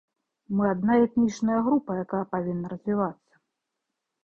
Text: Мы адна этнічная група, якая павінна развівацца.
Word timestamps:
Мы 0.55 0.63
адна 0.75 0.95
этнічная 1.07 1.59
група, 1.67 1.91
якая 2.07 2.23
павінна 2.33 2.65
развівацца. 2.75 3.33